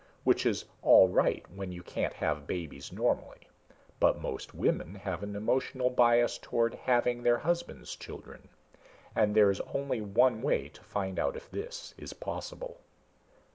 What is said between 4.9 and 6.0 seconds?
have an emotional